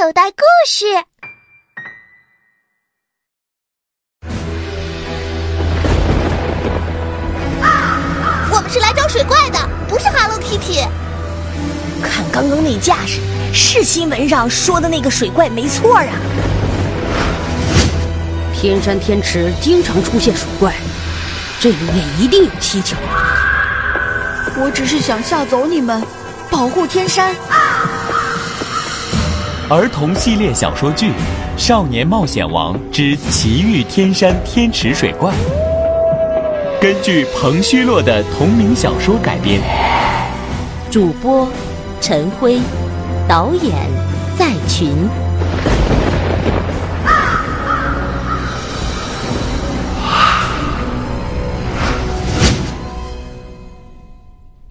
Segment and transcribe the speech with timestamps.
[0.00, 0.86] 口袋故事。
[8.52, 9.58] 我们是来找水怪的，
[9.88, 10.86] 不是 Hello Kitty。
[12.00, 13.18] 看刚刚那架势，
[13.52, 16.06] 是新闻上说的那个水怪没错啊。
[18.54, 20.76] 天山天池经常出现水怪，
[21.58, 22.96] 这里面一定有蹊跷。
[24.60, 26.00] 我只是想吓走你们，
[26.48, 27.34] 保护天山。
[29.70, 31.10] 儿童系列小说剧
[31.58, 35.30] 《少年冒险王之奇遇天山天池水怪》，
[36.80, 39.60] 根据彭虚洛的同名小说改编。
[40.90, 41.46] 主播：
[42.00, 42.58] 陈辉，
[43.28, 43.74] 导演：
[44.38, 44.90] 在群。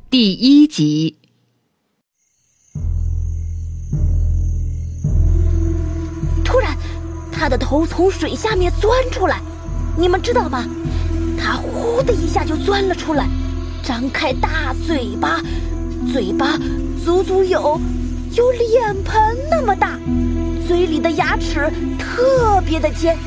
[0.09, 1.16] 第一集。
[7.47, 9.39] 他的头从水下面钻出来，
[9.97, 10.65] 你们知道吗？
[11.39, 13.25] 他呼的一下就钻了出来，
[13.81, 15.39] 张开大嘴巴，
[16.11, 16.59] 嘴巴
[17.05, 17.79] 足足有
[18.33, 19.15] 有脸盆
[19.49, 19.97] 那么大，
[20.67, 23.17] 嘴里的牙齿特别的尖，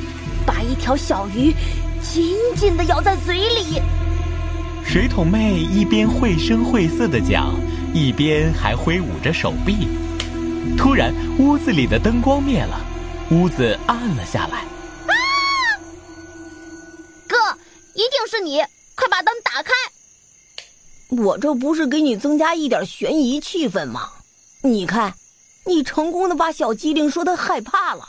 [0.44, 1.54] 把一条小鱼
[2.02, 3.80] 紧紧的咬在嘴里。
[4.84, 7.54] 水桶妹一边绘声绘色的讲，
[7.94, 9.88] 一边还挥舞着手臂。
[10.76, 12.78] 突然，屋子里的灯光灭了，
[13.30, 14.58] 屋子暗了下来。
[15.06, 15.14] 啊！
[17.28, 17.36] 哥，
[17.94, 18.60] 一定是你！
[18.96, 19.72] 快把灯打开！
[21.10, 24.10] 我这不是给你增加一点悬疑气氛吗？
[24.62, 25.14] 你看，
[25.64, 28.04] 你成功的把小机灵说的害怕了。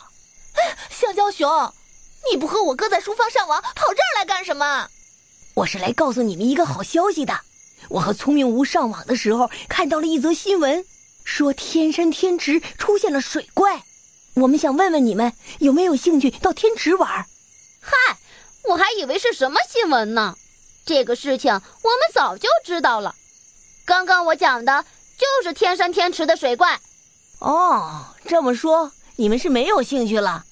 [0.89, 1.71] 香蕉熊，
[2.31, 4.89] 你不和我哥在书房上网，跑这儿来干什么？
[5.53, 7.39] 我是来告诉你们一个好消息的。
[7.89, 10.83] 我和聪明无上网的时候看到了一则新闻，
[11.23, 13.83] 说天山天池出现了水怪。
[14.35, 17.25] 我们想问问你们有没有兴趣到天池玩？
[17.81, 18.17] 嗨，
[18.69, 20.35] 我还以为是什么新闻呢。
[20.85, 23.13] 这个事情我们早就知道了。
[23.85, 24.85] 刚刚我讲的
[25.17, 26.79] 就是天山天池的水怪。
[27.39, 30.45] 哦，这么说你们是没有兴趣了？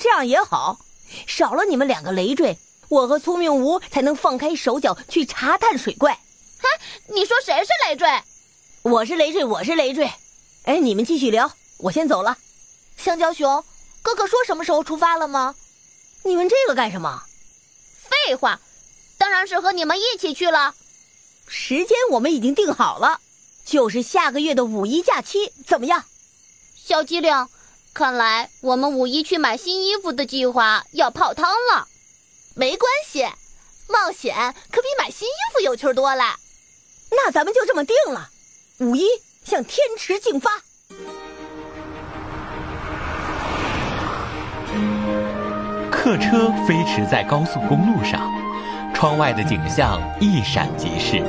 [0.00, 0.78] 这样也好，
[1.26, 2.56] 少了你们两个累赘。
[2.88, 6.18] 我和聪明无才能放开手脚去查探水怪。
[6.58, 6.68] 嗨，
[7.08, 8.08] 你说谁是累赘？
[8.82, 10.10] 我是累赘，我是累赘。
[10.64, 12.38] 哎，你们继续聊，我先走了。
[12.98, 13.64] 香蕉熊，
[14.02, 15.54] 哥哥说什么时候出发了吗？
[16.24, 17.22] 你问这个干什么？
[18.08, 18.60] 废话，
[19.16, 20.74] 当然是和你们一起去了。
[21.46, 23.20] 时间我们已经定好了，
[23.64, 26.04] 就是下个月的五一假期，怎么样？
[26.74, 27.48] 小机灵，
[27.94, 31.86] 看来我们五一去买新衣服的计划要泡汤了。
[32.54, 33.26] 没关系，
[33.86, 36.36] 冒险可比买新衣服有趣多了。
[37.10, 38.28] 那咱们就这么定了，
[38.78, 39.06] 五一
[39.44, 40.62] 向天池进发。
[46.08, 48.32] 客车飞驰在高速公路上，
[48.94, 51.22] 窗外的景象一闪即逝。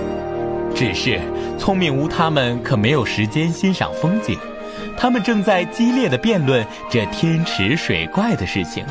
[0.74, 1.20] 只是
[1.58, 4.40] 聪明无他们可没有时间欣赏风景，
[4.98, 8.86] 他们正在激烈的辩论这天池水怪的事情。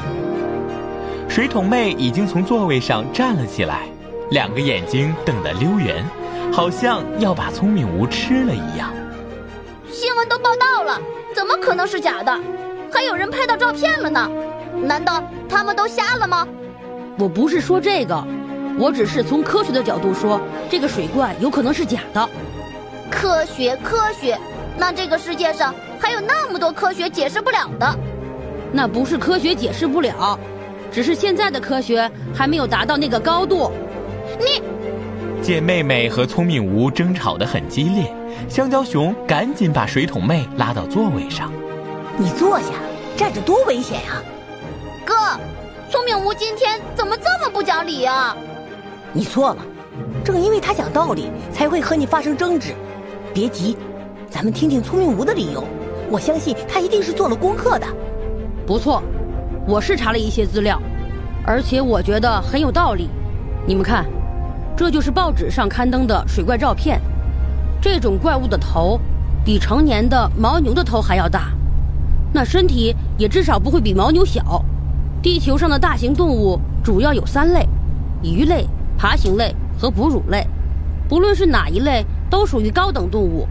[1.27, 3.85] 水桶妹已经从座位上站了起来，
[4.31, 6.05] 两个眼睛瞪得溜圆，
[6.53, 8.93] 好像要把聪明无吃了一样。
[9.91, 11.01] 新闻都报道了，
[11.35, 12.39] 怎么可能是假的？
[12.93, 14.31] 还有人拍到照片了呢，
[14.83, 16.47] 难道他们都瞎了吗？
[17.19, 18.25] 我不是说这个，
[18.79, 20.41] 我只是从科学的角度说，
[20.71, 22.29] 这个水怪有可能是假的。
[23.11, 24.39] 科学，科学，
[24.77, 27.99] 那这个世界上还有那么多科学解释不了的。
[28.73, 30.39] 那不是科学解释不了。
[30.93, 33.71] 只是现在的科学还没有达到那个高度。
[34.39, 34.63] 你，
[35.43, 38.13] 见妹妹和聪明无争吵得很激烈，
[38.49, 41.51] 香蕉熊赶紧把水桶妹拉到座位上。
[42.17, 42.67] 你坐下，
[43.17, 44.23] 站着多危险呀！
[45.09, 45.15] 哥，
[45.91, 48.37] 聪明无今天怎么这么不讲理啊？
[49.11, 49.57] 你错了，
[50.23, 52.75] 正因为他讲道理，才会和你发生争执。
[53.33, 53.75] 别急，
[54.29, 55.65] 咱们听听聪明无的理由。
[56.11, 57.87] 我相信他一定是做了功课的。
[58.67, 59.03] 不错。
[59.67, 60.79] 我是查了一些资料，
[61.43, 63.09] 而且我觉得很有道理。
[63.67, 64.05] 你们看，
[64.77, 67.01] 这就是报纸上刊登的水怪照片。
[67.81, 69.01] 这种怪物的头
[69.43, 71.51] 比成年的牦牛的头还要大，
[72.31, 74.63] 那身体也至少不会比牦牛小。
[75.29, 77.69] 地球上的大型动物主要有三类：
[78.23, 78.67] 鱼类、
[78.97, 80.43] 爬行类和哺乳类。
[81.07, 83.47] 不论是哪一类，都属于高等动物。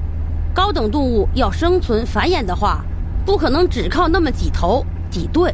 [0.56, 2.84] 高等动物要生存繁衍的话，
[3.24, 5.54] 不可能只靠那么几头几对。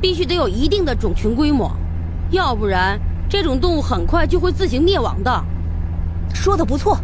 [0.00, 1.70] 必须得有一定的种群规模，
[2.32, 5.44] 要不然这种动物很快就会自行灭亡的。
[6.34, 6.98] 说的不错，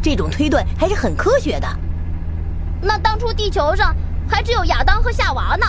[0.00, 1.66] 这种推断还是很科学的。
[2.80, 3.92] 那当初地球上
[4.28, 5.66] 还只有亚当和夏娃呢。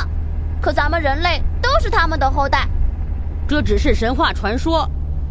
[0.62, 2.68] 可咱们人类都是他们的后代。
[3.48, 4.90] 这只是神话传说。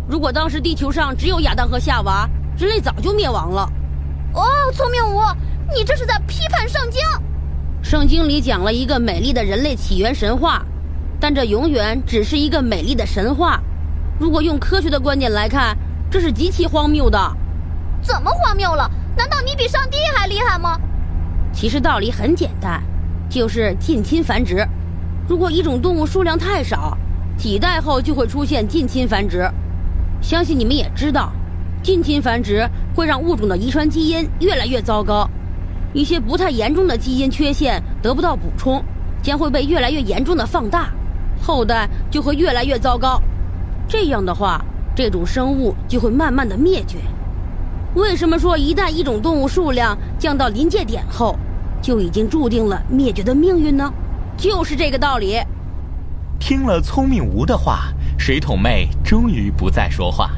[0.08, 2.28] 如果当时地球上只有亚当和夏娃，
[2.58, 3.70] 人类早就灭亡了。
[4.34, 5.20] 哦，聪明无，
[5.74, 7.00] 你这是在批判圣经。
[7.82, 10.62] 圣经里讲了一个美丽的人类起源神话，
[11.18, 13.60] 但这永远只是一个美丽的神话。
[14.18, 15.76] 如果用科学的观点来看，
[16.10, 17.18] 这是极其荒谬的。
[18.02, 18.90] 怎么荒谬了？
[19.16, 20.78] 难道你比上帝还厉害吗？
[21.52, 22.82] 其实道理很简单，
[23.28, 24.66] 就是近亲繁殖。
[25.30, 26.98] 如果一种动物数量太少，
[27.36, 29.48] 几代后就会出现近亲繁殖。
[30.20, 31.30] 相信你们也知道，
[31.84, 35.30] 近亲繁殖会让物种的遗传基因越来越糟糕。
[35.92, 38.82] 一些不太严重的基因缺陷得不到补充，
[39.22, 40.90] 将会被越来越严重的放大，
[41.40, 43.22] 后代就会越来越糟糕。
[43.86, 44.60] 这样的话，
[44.96, 46.98] 这种生物就会慢慢的灭绝。
[47.94, 51.38] 为什么说一旦一种动物数量降到临界点后，
[51.80, 53.92] 就已经注定了灭绝的命运呢？
[54.40, 55.38] 就是这个道理。
[56.38, 60.30] 听了聪明无的话，水桶妹终于不再说话。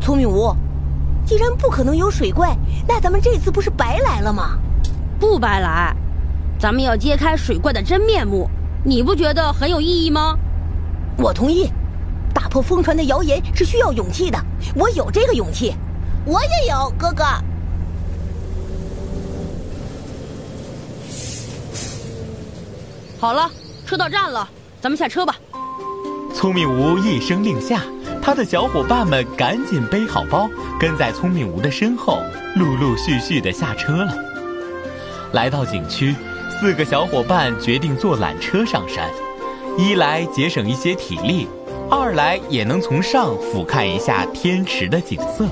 [0.00, 0.54] 聪明无。
[1.24, 2.56] 既然不可能有水怪，
[2.88, 4.58] 那咱们这次不是白来了吗？
[5.20, 5.94] 不白来，
[6.58, 8.50] 咱们要揭开水怪的真面目，
[8.82, 10.36] 你不觉得很有意义吗？
[11.18, 11.70] 我同意，
[12.34, 14.38] 打破疯传的谣言是需要勇气的，
[14.74, 15.74] 我有这个勇气。
[16.24, 17.24] 我也有，哥哥。
[23.20, 23.50] 好了，
[23.84, 24.48] 车到站了，
[24.80, 25.34] 咱们下车吧。
[26.32, 27.82] 聪明无一声令下。
[28.22, 30.48] 他的小伙伴们赶紧背好包，
[30.78, 32.22] 跟在聪明无的身后，
[32.56, 34.14] 陆陆续续的下车了。
[35.32, 36.14] 来到景区，
[36.60, 39.10] 四个小伙伴决定坐缆车上山，
[39.76, 41.48] 一来节省一些体力，
[41.90, 45.46] 二来也能从上俯瞰一下天池的景色。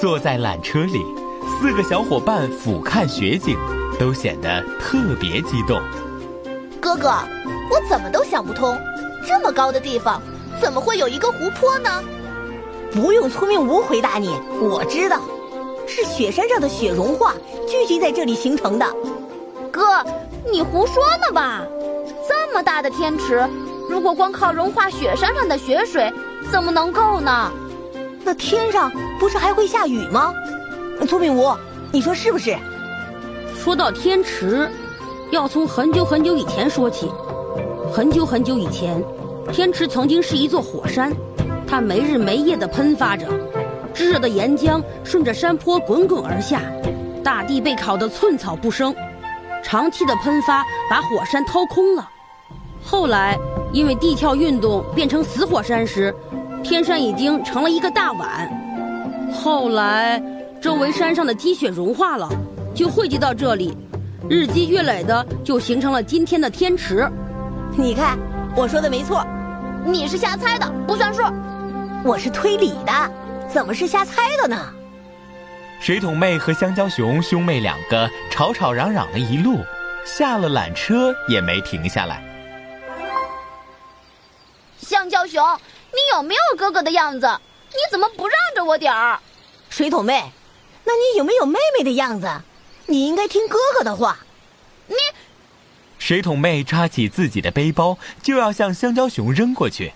[0.00, 1.04] 坐在缆车里，
[1.60, 3.56] 四个小伙伴俯瞰雪景，
[4.02, 5.80] 都显得特别激动。
[6.80, 7.08] 哥哥，
[7.70, 8.76] 我怎么都想不通，
[9.24, 10.20] 这么高的地方。
[10.60, 11.88] 怎么会有一个湖泊呢？
[12.90, 14.28] 不用聪明无回答你，
[14.60, 15.20] 我知道，
[15.86, 17.32] 是雪山上的雪融化
[17.68, 18.84] 聚集在这里形成的。
[19.70, 20.04] 哥，
[20.50, 21.62] 你胡说呢吧？
[22.28, 23.48] 这么大的天池，
[23.88, 26.12] 如果光靠融化雪山上的雪水，
[26.50, 27.52] 怎么能够呢？
[28.24, 28.90] 那天上
[29.20, 30.34] 不是还会下雨吗？
[31.08, 31.54] 聪明无，
[31.92, 32.56] 你说是不是？
[33.62, 34.68] 说到天池，
[35.30, 37.08] 要从很久很久以前说起，
[37.92, 39.00] 很久很久以前。
[39.52, 41.12] 天池曾经是一座火山，
[41.64, 43.24] 它没日没夜地喷发着，
[43.94, 46.60] 炙热的岩浆顺着山坡滚滚而下，
[47.22, 48.92] 大地被烤得寸草不生。
[49.62, 52.10] 长期的喷发把火山掏空了。
[52.82, 53.38] 后来，
[53.72, 56.12] 因为地壳运动变成死火山时，
[56.64, 58.50] 天山已经成了一个大碗。
[59.32, 60.20] 后来，
[60.60, 62.28] 周围山上的积雪融化了，
[62.74, 63.76] 就汇集到这里，
[64.28, 67.10] 日积月累的就形成了今天的天池。
[67.76, 68.18] 你看。
[68.54, 69.26] 我说的没错，
[69.82, 71.22] 你是瞎猜的，不算数。
[72.04, 72.92] 我是推理的，
[73.48, 74.68] 怎么是瞎猜的呢？
[75.80, 79.60] 水桶妹和香蕉熊兄妹两个吵吵嚷嚷了一路，
[80.04, 82.22] 下了缆车也没停下来。
[84.76, 85.42] 香蕉熊，
[85.92, 87.26] 你有没有哥哥的样子？
[87.70, 89.18] 你怎么不让着我点儿？
[89.70, 90.30] 水桶妹，
[90.84, 92.28] 那你有没有妹妹的样子？
[92.92, 94.18] 你应该听哥哥的话。
[94.86, 94.94] 你。
[95.98, 99.94] 水桶妹抓起自己的背包，就要向香蕉熊扔过去。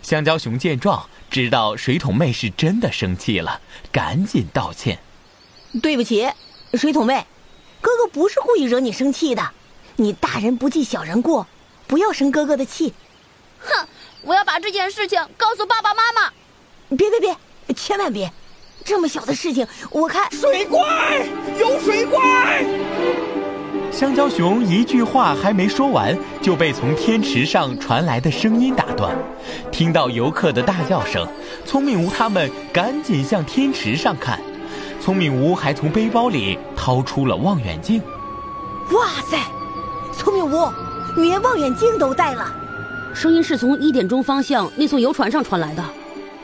[0.00, 3.60] 香蕉熊见状，知道水桶妹是真的生气了，
[3.92, 4.98] 赶紧道歉
[5.82, 6.26] ：“对不起，
[6.72, 7.26] 水桶妹，
[7.82, 9.50] 哥哥不是故意惹你生气的。
[9.96, 11.46] 你大人不计小人过，
[11.86, 12.94] 不要生哥哥的气。”
[13.60, 13.86] 哼！
[14.22, 16.32] 我要把这件事情告诉爸爸妈妈。
[16.96, 18.32] 别别别，千万别！
[18.88, 21.22] 这么小的事情，我看水怪
[21.60, 22.64] 有水怪。
[23.92, 29.14] 香蕉熊一句话还没说完，就被从天池上传来的声音打断。
[29.70, 31.28] 听到游客的大叫声，
[31.66, 34.40] 聪明无他们赶紧向天池上看。
[35.02, 38.00] 聪明无还从背包里掏出了望远镜。
[38.92, 39.36] 哇塞，
[40.14, 40.66] 聪明无，
[41.14, 42.50] 你连望远镜都带了。
[43.14, 45.84] 声音是从一点钟方向那艘游船上传来的，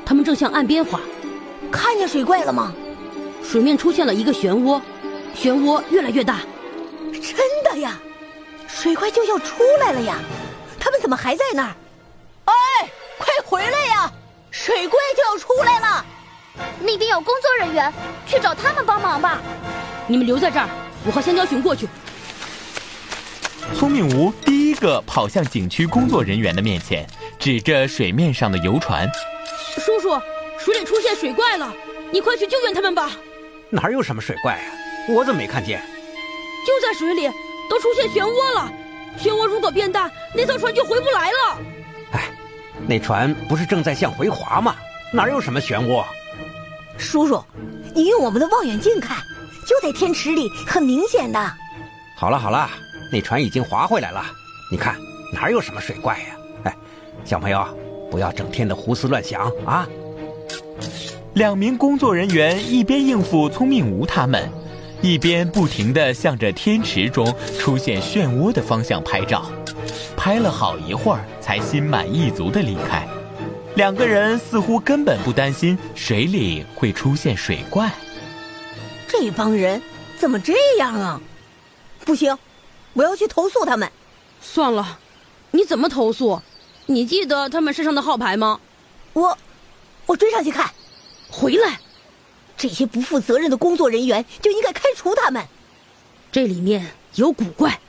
[0.05, 1.01] 他们正向岸边滑。
[1.75, 2.73] 看见水怪了吗？
[3.43, 4.81] 水面出现了一个漩涡，
[5.37, 6.39] 漩涡越来越大。
[7.13, 7.99] 真的呀，
[8.69, 10.19] 水怪就要出来了呀！
[10.79, 11.75] 他们怎么还在那儿？
[12.45, 12.55] 哎，
[13.19, 14.11] 快回来呀！
[14.53, 16.07] 水怪就要出来了，
[16.79, 17.93] 那边有工作人员，
[18.25, 19.41] 去找他们帮忙吧。
[20.07, 20.69] 你们留在这儿，
[21.05, 21.89] 我和香蕉熊过去。
[23.75, 27.05] 聪明无第一个跑向景区工作人员的面前，
[27.39, 29.11] 指着水面上的游船
[29.77, 30.21] ：“叔叔，
[30.65, 31.71] 水里出现水怪了，
[32.11, 33.11] 你快去救援他们吧。”
[33.69, 34.65] 哪有什么水怪啊？
[35.11, 35.83] 我怎么没看见？
[36.67, 37.29] 就在水里，
[37.69, 38.73] 都出现漩涡了。
[39.19, 41.59] 漩涡如果变大，那艘船就回不来了。
[42.13, 42.31] 哎，
[42.87, 44.75] 那船不是正在向回滑吗？
[45.13, 46.03] 哪有什么漩涡？
[46.97, 47.45] 叔叔，
[47.95, 49.19] 你用我们的望远镜看，
[49.69, 51.53] 就在天池里，很明显的。
[52.17, 52.71] 好了好了，
[53.13, 54.25] 那船已经划回来了，
[54.71, 54.97] 你看
[55.31, 56.27] 哪有什么水怪呀？
[56.65, 56.77] 哎，
[57.23, 57.67] 小朋友，
[58.11, 59.87] 不要整天的胡思乱想啊！
[61.35, 64.49] 两名工作人员一边应付聪明无他们，
[65.03, 67.27] 一边不停地向着天池中
[67.59, 69.51] 出现漩涡的方向拍照，
[70.17, 73.05] 拍了好一会儿，才心满意足地离开。
[73.75, 77.91] 两个人似乎根本不担心水里会出现水怪。
[79.09, 79.83] 这帮人
[80.17, 81.21] 怎么这样啊？
[82.05, 82.39] 不行，
[82.93, 83.91] 我要去投诉他们。
[84.41, 85.01] 算了，
[85.51, 86.41] 你怎么投诉？
[86.87, 88.61] 你记得他们身上的号牌吗？
[89.15, 89.37] 我，
[90.07, 90.71] 我追上去看。
[91.37, 91.81] 回来，
[92.57, 95.45] 这些不负责任的工作人员就应该开除他们。
[96.31, 97.81] 这里面有古怪，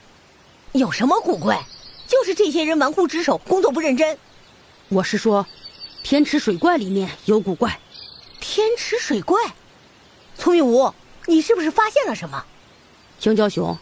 [0.72, 1.64] 有什么古怪？
[2.08, 4.18] 就是这些人玩忽职守，工作不认真。
[4.90, 5.46] 我是说，
[6.02, 7.80] 天池水怪里面有古怪。
[8.40, 9.40] 天池水怪，
[10.36, 10.92] 聪明无，
[11.28, 12.44] 你是不是发现了什么？
[13.20, 13.78] 香蕉熊，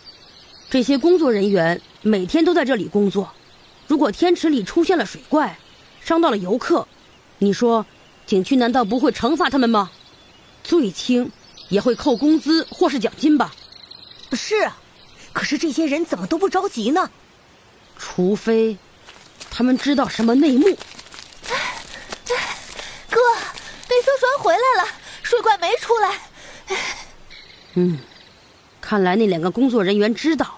[0.70, 3.32] 这些工作人员每天都在这里工作，
[3.88, 5.58] 如果天池里出现了水怪，
[6.02, 6.86] 伤到了游客，
[7.38, 7.86] 你说？
[8.26, 9.92] 景区难道不会惩罚他们吗？
[10.64, 11.30] 最轻
[11.68, 13.54] 也会扣工资或是奖金吧？
[14.32, 14.70] 是，
[15.34, 17.12] 可是这些人怎么都不着急呢？
[17.98, 18.78] 除非
[19.52, 20.66] 他们知道什么内幕。
[23.10, 23.20] 哥，
[23.90, 24.90] 那艘船回来了，
[25.22, 26.20] 水怪没出来。
[27.76, 28.00] 嗯，
[28.82, 30.58] 看来那两个工作人员知道，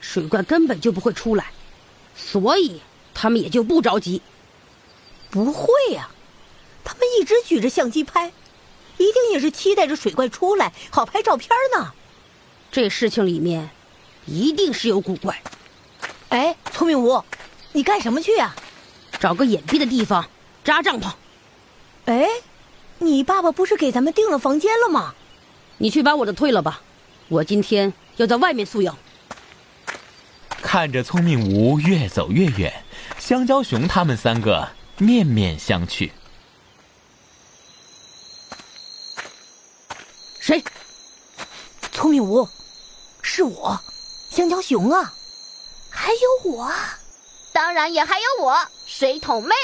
[0.00, 1.52] 水怪根本就不会出来，
[2.16, 2.80] 所以
[3.14, 4.22] 他们也就不着急。
[5.30, 6.08] 不会呀。
[6.92, 8.30] 他们一直举着相机拍，
[8.98, 11.94] 一定也是期待着水怪出来，好拍照片呢。
[12.70, 13.70] 这事情里面，
[14.26, 15.42] 一定是有古怪。
[16.28, 17.24] 哎，聪明无，
[17.72, 18.54] 你干什么去呀？
[19.18, 20.28] 找个隐蔽的地方
[20.62, 21.10] 扎帐篷。
[22.04, 22.28] 哎，
[22.98, 25.14] 你爸爸不是给咱们订了房间了吗？
[25.78, 26.82] 你去把我的退了吧，
[27.28, 28.92] 我今天要在外面宿营。
[30.60, 32.84] 看着聪明无越走越远，
[33.18, 34.68] 香蕉熊他们三个
[34.98, 36.10] 面面相觑。
[40.38, 40.62] 谁？
[42.12, 42.46] 聪明无，
[43.22, 43.80] 是我，
[44.28, 45.14] 香蕉熊啊，
[45.88, 46.70] 还有我，
[47.54, 48.54] 当然也还有我，
[48.84, 49.54] 水桶妹。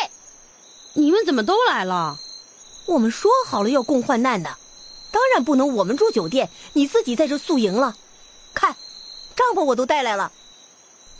[0.95, 2.17] 你们怎么都来了？
[2.87, 4.57] 我们说好了要共患难的，
[5.11, 7.95] 当然不能我们住酒店，你自己在这宿营了。
[8.55, 8.75] 看，
[9.37, 10.33] 帐篷我都带来了。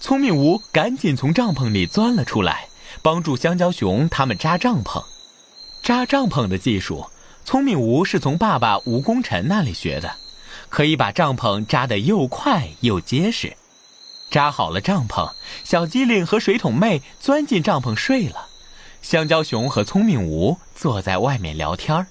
[0.01, 2.71] 聪明无赶紧从帐篷里钻了出来，
[3.03, 5.05] 帮助香蕉熊他们扎帐篷。
[5.83, 7.05] 扎帐篷的技术。
[7.45, 10.15] 聪明无是从爸爸吴功臣那里学的，
[10.69, 13.57] 可以把帐篷扎得又快又结实。
[14.31, 15.33] 扎好了帐篷，
[15.65, 18.49] 小机灵和水桶妹钻进帐篷睡了，
[19.01, 22.07] 香蕉熊和聪明无坐在外面聊天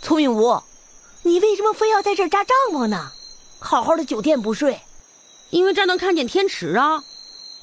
[0.00, 0.62] 聪明无，
[1.22, 3.12] 你为什么非要在这儿扎帐篷呢？
[3.58, 4.80] 好好的酒店不睡？
[5.50, 7.04] 因为这能看见天池啊！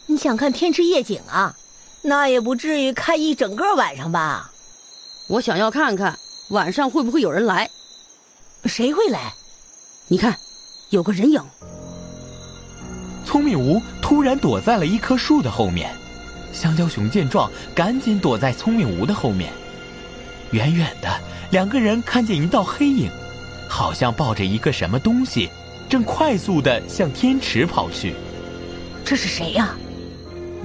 [0.05, 1.55] 你想看天池夜景啊？
[2.03, 4.51] 那也不至于看一整个晚上吧？
[5.27, 6.17] 我想要看看。
[6.49, 7.69] 晚上会不会有人来？
[8.65, 9.33] 谁会来？
[10.11, 10.35] 你看，
[10.89, 11.39] 有个人影。
[13.23, 15.95] 聪明无突然躲在了一棵树的后面，
[16.51, 19.53] 香蕉熊见状，赶紧躲在聪明无的后面。
[20.49, 21.07] 远远的，
[21.51, 23.07] 两个人看见一道黑影，
[23.67, 25.47] 好像抱着一个什么东西，
[25.87, 28.15] 正快速的向天池跑去。
[29.05, 29.77] 这是谁呀？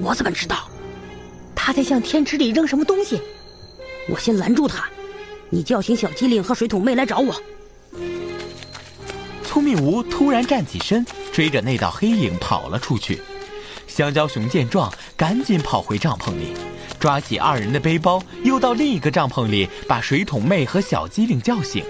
[0.01, 0.67] 我怎么知道？
[1.53, 3.21] 他在向天池里扔什么东西？
[4.09, 4.85] 我先拦住他。
[5.51, 7.35] 你叫醒小机灵和水桶妹来找我。
[9.55, 13.21] 聪明无突然站起身，追着那道黑影跑了出去。
[13.87, 16.53] 香蕉熊见状，赶紧跑回帐篷里，
[16.99, 21.81] 抓起二人的背包，又到另一个帐篷里把水桶妹和小机灵叫醒。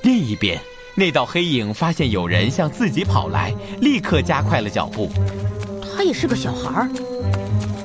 [0.00, 0.58] 另一边，
[0.94, 5.10] 那道黑影发现有人向自己跑来，立刻加快了脚步。
[5.94, 6.90] 他也是个小孩儿。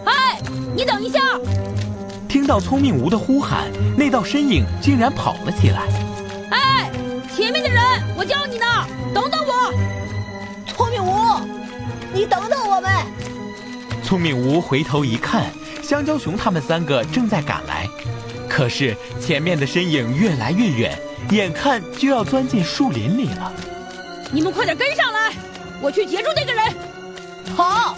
[0.05, 0.39] 哎，
[0.73, 1.19] 你等一下！
[2.29, 5.89] 听到聪明无的呼喊，那道身影竟然跑了起来。
[12.13, 12.91] 你等等我们！
[14.03, 15.45] 聪明无回头一看，
[15.81, 17.87] 香蕉熊他们三个正在赶来，
[18.49, 20.99] 可是前面的身影越来越远，
[21.29, 23.53] 眼看就要钻进树林里了。
[24.31, 25.31] 你们快点跟上来，
[25.81, 26.63] 我去截住那个人。
[27.55, 27.95] 好，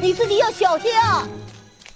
[0.00, 1.26] 你自己要小心啊！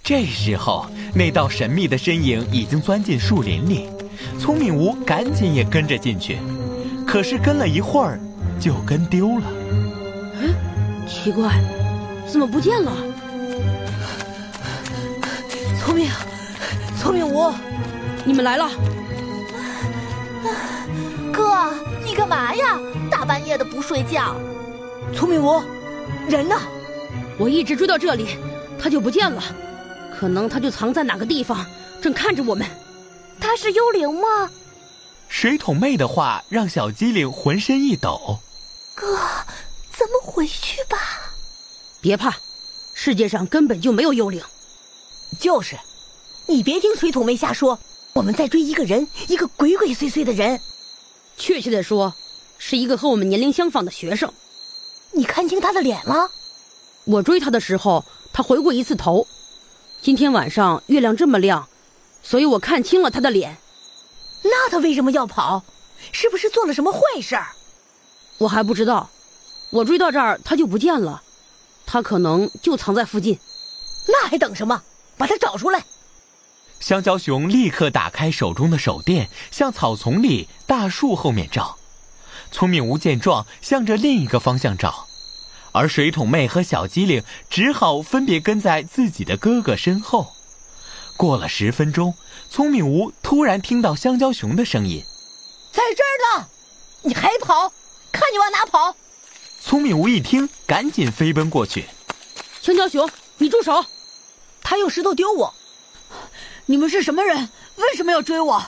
[0.03, 3.89] 这时候，那道神秘的身影已经钻进树林里，
[4.39, 6.37] 聪明无赶紧也跟着进去，
[7.07, 8.19] 可是跟了一会儿，
[8.59, 9.45] 就跟丢了。
[11.05, 11.61] 嗯，奇怪，
[12.27, 12.91] 怎么不见了？
[15.79, 16.09] 聪明，
[16.99, 17.53] 聪明无，
[18.23, 18.69] 你们来了。
[21.31, 21.71] 哥，
[22.03, 22.79] 你干嘛呀？
[23.09, 24.35] 大半夜的不睡觉。
[25.13, 25.61] 聪明无，
[26.27, 26.55] 人呢？
[27.37, 28.37] 我一直追到这里，
[28.79, 29.43] 他就不见了。
[30.17, 31.65] 可能他就藏在哪个地方，
[32.01, 32.65] 正看着我们。
[33.39, 34.49] 他是幽灵吗？
[35.27, 38.39] 水桶妹的话让小机灵浑身一抖。
[38.95, 39.19] 哥，
[39.97, 40.97] 咱们回去吧。
[42.01, 42.37] 别怕，
[42.93, 44.41] 世界上根本就没有幽灵。
[45.39, 45.77] 就是，
[46.47, 47.79] 你别听水桶妹瞎说。
[48.13, 50.61] 我们在追一个人，一个鬼鬼祟祟的人。
[51.35, 52.13] 确切的说，
[52.57, 54.31] 是一个和我们年龄相仿的学生。
[55.11, 56.31] 你看清他的脸了？
[57.03, 59.27] 我追他的时候，他回过一次头。
[60.01, 61.67] 今天晚上月亮这么亮，
[62.23, 63.57] 所以我看清了他的脸。
[64.43, 65.65] 那他为什么要跑？
[66.13, 67.47] 是不是做了什么坏事儿？
[68.37, 69.09] 我还不知道。
[69.69, 71.21] 我追到这儿，他就不见了。
[71.85, 73.39] 他可能就藏在附近。
[74.07, 74.81] 那还等什么？
[75.17, 75.85] 把他找出来！
[76.79, 81.77] 香蕉熊立刻打开手中的手电，向草丛里、大树后面照。
[82.51, 85.07] 聪明无见状，向着另一个方向找，
[85.71, 90.33] 而水桶妹和小机灵只好分别跟在自己的哥哥身后。
[91.17, 92.13] 过了十分钟，
[92.49, 95.01] 聪明无突然听到香蕉熊的声音
[95.71, 96.47] ：“在这儿呢！
[97.03, 97.71] 你还跑？
[98.11, 98.95] 看你往哪跑！”
[99.65, 101.87] 聪明无一听，赶紧飞奔过去。
[102.61, 103.83] 香蕉熊，你住手！
[104.61, 105.51] 他用石头丢我。
[106.67, 107.49] 你们是什么人？
[107.77, 108.63] 为什么要追我？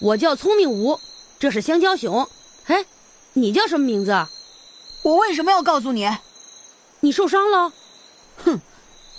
[0.00, 0.98] 我叫聪明无，
[1.38, 2.26] 这是香蕉熊。
[2.68, 2.86] 哎，
[3.34, 4.26] 你叫什么名字？
[5.02, 6.08] 我为什么要告诉你？
[7.00, 7.70] 你受伤了？
[8.46, 8.58] 哼，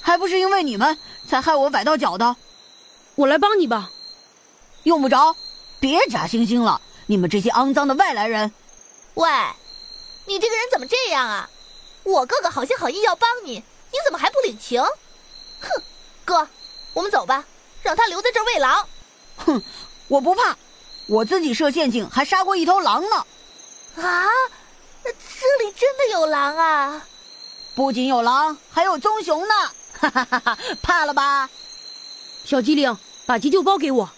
[0.01, 0.97] 还不是因为你们
[1.27, 2.35] 才害我崴到脚的。
[3.13, 3.91] 我来帮你吧。
[4.81, 5.35] 用不着，
[5.79, 8.51] 别假惺惺了，你们这些肮脏的外来人。
[9.13, 9.29] 喂，
[10.25, 11.49] 你这个人怎么这样啊？
[12.03, 14.81] 我哥哥好心好意要帮你，你怎么还不领情？
[15.59, 15.81] 哼，
[16.23, 16.47] 哥，
[16.93, 17.43] 我们走吧。
[17.81, 18.87] 让他留在这儿喂狼。
[19.37, 19.61] 哼，
[20.07, 20.57] 我不怕，
[21.07, 23.25] 我自己设陷阱还杀过一头狼呢。
[23.97, 24.27] 啊，
[25.03, 27.05] 这里真的有狼啊！
[27.75, 29.53] 不仅有狼，还有棕熊呢。
[29.99, 30.57] 哈哈哈哈！
[30.81, 31.49] 怕了吧？
[32.43, 34.09] 小机灵，把急救包给我。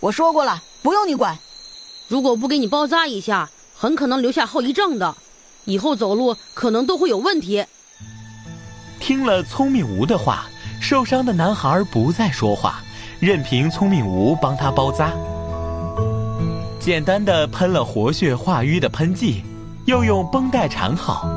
[0.00, 1.38] 我说过了，不用你管。
[2.08, 5.16] 如果不给你包扎一下，很可能留下后遗症的，
[5.70, 7.64] 以后走路可能都会有问题。
[8.98, 10.46] 听了聪明无的话，
[10.80, 12.82] 受伤的男孩不再说话。
[13.18, 15.12] 任凭聪明无帮他包扎，
[16.80, 19.44] 简单的喷了活血化瘀的喷剂，
[19.84, 21.28] 又用绷带缠好。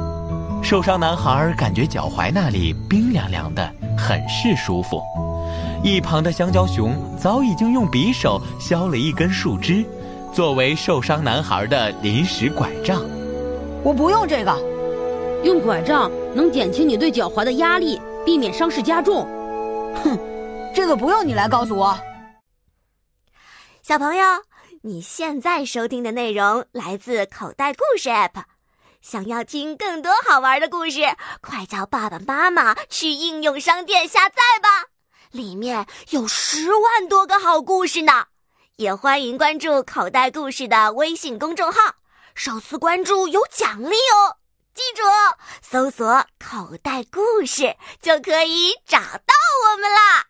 [0.63, 5.01] 受伤男孩感觉脚踝那里冰凉凉的，很是舒服。
[5.83, 9.85] 一旁的香蕉熊早已经用匕首削了一根树枝，
[10.33, 13.01] 作为受伤男孩的临时拐杖。
[13.83, 14.57] 我不用这个，
[15.43, 19.23] 用拐杖能减轻你对脚踝的压力，避免伤势加重。
[20.03, 20.17] 哼。
[20.75, 21.95] 这个不用你来告诉我，
[23.83, 24.25] 小朋友，
[24.81, 28.45] 你现在收听的内容来自口袋故事 App。
[28.99, 31.01] 想要听更多好玩的故事，
[31.41, 34.87] 快叫爸爸妈妈去应用商店下载吧，
[35.29, 38.25] 里面有十万多个好故事呢。
[38.77, 41.79] 也欢迎关注口袋故事的微信公众号，
[42.35, 44.37] 首次关注有奖励哦。
[44.73, 45.03] 记住，
[45.61, 50.25] 搜索“口袋故事”就可以找到我们啦。